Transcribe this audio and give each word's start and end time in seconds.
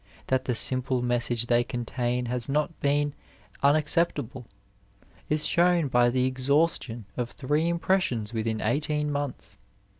That 0.25 0.45
the 0.45 0.53
fliDiple 0.53 1.03
message 1.03 1.45
they 1.45 1.63
contain 1.63 2.25
has 2.25 2.49
not 2.49 2.79
been 2.79 3.13
unacceptable 3.61 4.45
is 5.29 5.45
shown 5.45 5.89
by 5.89 6.09
the 6.09 6.25
exhaustion 6.25 7.05
ol 7.19 7.25
three 7.25 7.67
impressions 7.67 8.33
within 8.33 8.61
eighteen 8.61 9.11
months. 9.11 9.59